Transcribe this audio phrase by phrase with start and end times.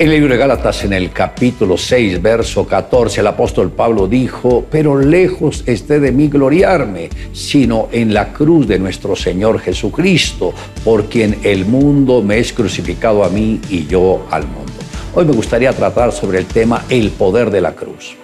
[0.00, 4.64] En el libro de Gálatas, en el capítulo 6, verso 14, el apóstol Pablo dijo,
[4.70, 11.10] pero lejos esté de mí gloriarme, sino en la cruz de nuestro Señor Jesucristo, por
[11.10, 14.72] quien el mundo me es crucificado a mí y yo al mundo.
[15.14, 18.19] Hoy me gustaría tratar sobre el tema el poder de la cruz.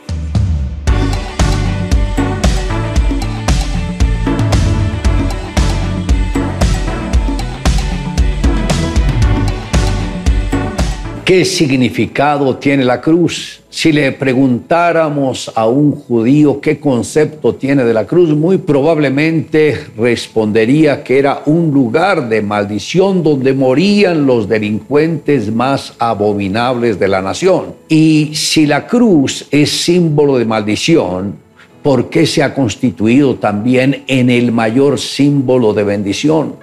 [11.26, 13.60] ¿Qué significado tiene la cruz?
[13.68, 21.02] Si le preguntáramos a un judío qué concepto tiene de la cruz, muy probablemente respondería
[21.02, 27.74] que era un lugar de maldición donde morían los delincuentes más abominables de la nación.
[27.88, 31.34] Y si la cruz es símbolo de maldición,
[31.82, 36.54] ¿por qué se ha constituido también en el mayor símbolo de bendición?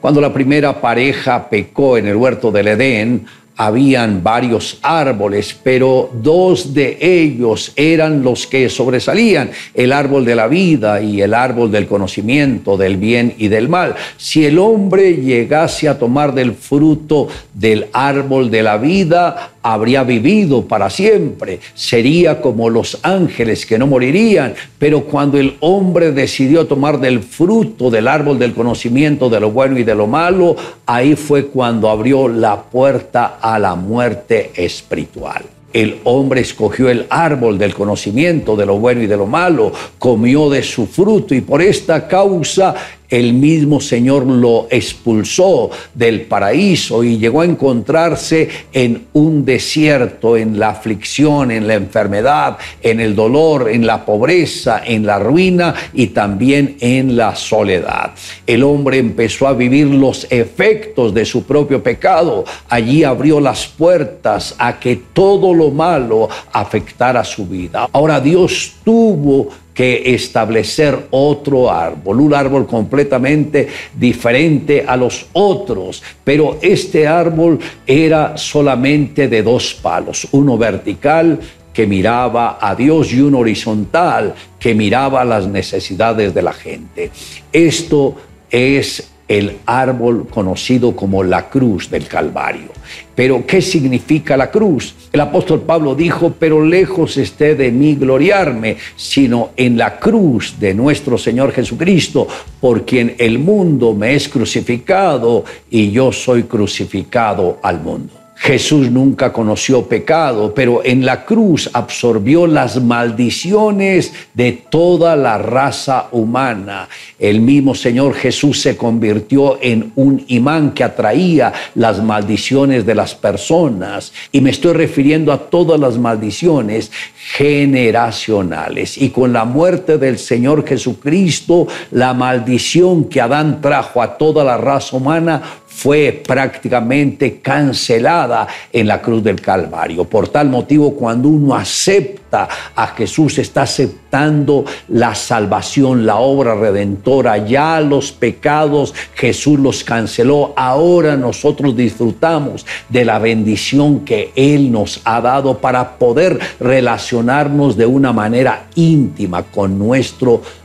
[0.00, 3.26] Cuando la primera pareja pecó en el huerto del Edén,
[3.60, 10.48] habían varios árboles, pero dos de ellos eran los que sobresalían, el árbol de la
[10.48, 13.96] vida y el árbol del conocimiento del bien y del mal.
[14.16, 20.62] Si el hombre llegase a tomar del fruto del árbol de la vida, habría vivido
[20.66, 26.98] para siempre, sería como los ángeles que no morirían, pero cuando el hombre decidió tomar
[26.98, 31.46] del fruto del árbol del conocimiento de lo bueno y de lo malo, ahí fue
[31.46, 35.44] cuando abrió la puerta a la muerte espiritual.
[35.72, 40.50] El hombre escogió el árbol del conocimiento de lo bueno y de lo malo, comió
[40.50, 42.74] de su fruto y por esta causa
[43.10, 50.58] el mismo Señor lo expulsó del paraíso y llegó a encontrarse en un desierto, en
[50.58, 56.08] la aflicción, en la enfermedad, en el dolor, en la pobreza, en la ruina y
[56.08, 58.12] también en la soledad.
[58.46, 62.44] El hombre empezó a vivir los efectos de su propio pecado.
[62.68, 67.88] Allí abrió las puertas a que todo lo malo afectara su vida.
[67.92, 76.58] Ahora Dios tuvo que establecer otro árbol, un árbol completamente diferente a los otros, pero
[76.60, 81.38] este árbol era solamente de dos palos, uno vertical
[81.72, 87.10] que miraba a Dios y uno horizontal que miraba las necesidades de la gente.
[87.52, 88.16] Esto
[88.50, 92.66] es el árbol conocido como la cruz del Calvario.
[93.14, 94.92] Pero, ¿qué significa la cruz?
[95.12, 100.74] El apóstol Pablo dijo, pero lejos esté de mí gloriarme, sino en la cruz de
[100.74, 102.26] nuestro Señor Jesucristo,
[102.60, 108.19] por quien el mundo me es crucificado y yo soy crucificado al mundo.
[108.42, 116.08] Jesús nunca conoció pecado, pero en la cruz absorbió las maldiciones de toda la raza
[116.10, 116.88] humana.
[117.18, 123.14] El mismo Señor Jesús se convirtió en un imán que atraía las maldiciones de las
[123.14, 124.10] personas.
[124.32, 126.90] Y me estoy refiriendo a todas las maldiciones
[127.34, 128.96] generacionales.
[128.96, 134.56] Y con la muerte del Señor Jesucristo, la maldición que Adán trajo a toda la
[134.56, 140.04] raza humana fue prácticamente cancelada en la cruz del Calvario.
[140.04, 142.46] Por tal motivo, cuando uno acepta
[142.76, 147.38] a Jesús, está aceptando la salvación, la obra redentora.
[147.38, 150.52] Ya los pecados Jesús los canceló.
[150.54, 157.86] Ahora nosotros disfrutamos de la bendición que Él nos ha dado para poder relacionarnos de
[157.86, 160.59] una manera íntima con nuestro Dios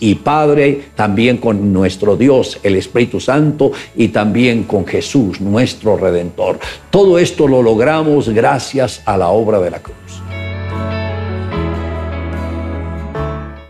[0.00, 6.58] y Padre, también con nuestro Dios, el Espíritu Santo, y también con Jesús, nuestro Redentor.
[6.90, 10.27] Todo esto lo logramos gracias a la obra de la cruz.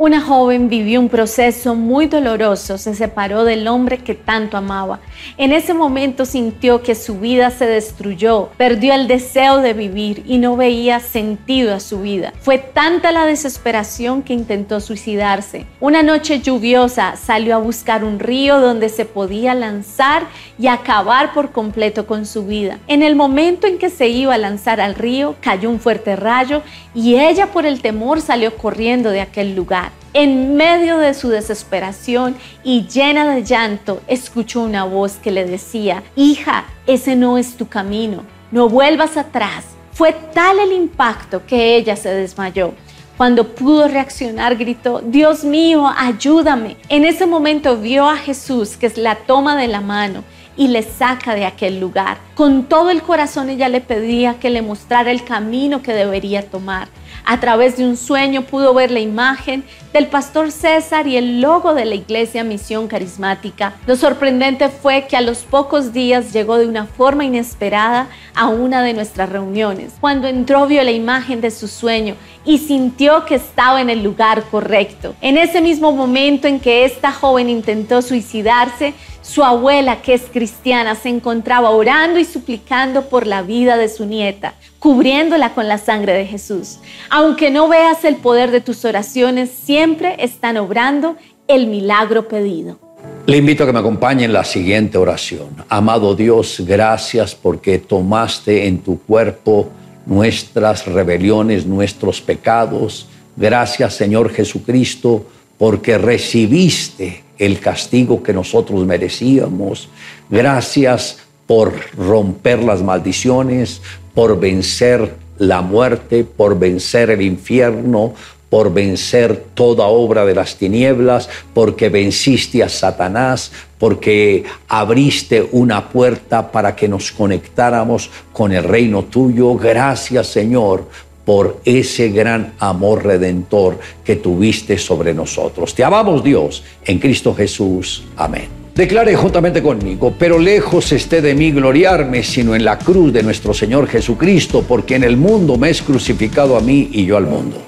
[0.08, 5.00] Una joven vivió un proceso muy doloroso, se separó del hombre que tanto amaba.
[5.36, 10.38] En ese momento sintió que su vida se destruyó, perdió el deseo de vivir y
[10.38, 12.32] no veía sentido a su vida.
[12.40, 15.66] Fue tanta la desesperación que intentó suicidarse.
[15.78, 20.22] Una noche lluviosa salió a buscar un río donde se podía lanzar
[20.58, 22.78] y acabar por completo con su vida.
[22.86, 26.62] En el momento en que se iba a lanzar al río, cayó un fuerte rayo
[26.94, 29.97] y ella por el temor salió corriendo de aquel lugar.
[30.14, 32.34] En medio de su desesperación
[32.64, 37.68] y llena de llanto, escuchó una voz que le decía, hija, ese no es tu
[37.68, 39.66] camino, no vuelvas atrás.
[39.92, 42.72] Fue tal el impacto que ella se desmayó.
[43.18, 46.76] Cuando pudo reaccionar, gritó, Dios mío, ayúdame.
[46.88, 50.24] En ese momento vio a Jesús, que es la toma de la mano,
[50.56, 52.16] y le saca de aquel lugar.
[52.34, 56.88] Con todo el corazón ella le pedía que le mostrara el camino que debería tomar.
[57.24, 61.74] A través de un sueño pudo ver la imagen del pastor César y el logo
[61.74, 63.74] de la iglesia Misión Carismática.
[63.86, 68.82] Lo sorprendente fue que a los pocos días llegó de una forma inesperada a una
[68.82, 69.94] de nuestras reuniones.
[70.00, 74.44] Cuando entró vio la imagen de su sueño y sintió que estaba en el lugar
[74.44, 75.14] correcto.
[75.20, 78.94] En ese mismo momento en que esta joven intentó suicidarse,
[79.28, 84.06] su abuela, que es cristiana, se encontraba orando y suplicando por la vida de su
[84.06, 86.78] nieta, cubriéndola con la sangre de Jesús.
[87.10, 91.16] Aunque no veas el poder de tus oraciones, siempre están obrando
[91.46, 92.78] el milagro pedido.
[93.26, 95.48] Le invito a que me acompañe en la siguiente oración.
[95.68, 99.68] Amado Dios, gracias porque tomaste en tu cuerpo
[100.06, 103.06] nuestras rebeliones, nuestros pecados.
[103.36, 105.26] Gracias Señor Jesucristo
[105.58, 109.88] porque recibiste el castigo que nosotros merecíamos.
[110.30, 113.80] Gracias por romper las maldiciones,
[114.14, 118.14] por vencer la muerte, por vencer el infierno,
[118.50, 126.50] por vencer toda obra de las tinieblas, porque venciste a Satanás, porque abriste una puerta
[126.50, 129.54] para que nos conectáramos con el reino tuyo.
[129.54, 130.86] Gracias Señor
[131.28, 135.74] por ese gran amor redentor que tuviste sobre nosotros.
[135.74, 138.04] Te amamos Dios en Cristo Jesús.
[138.16, 138.48] Amén.
[138.74, 143.52] Declare juntamente conmigo, pero lejos esté de mí gloriarme, sino en la cruz de nuestro
[143.52, 147.67] Señor Jesucristo, porque en el mundo me es crucificado a mí y yo al mundo.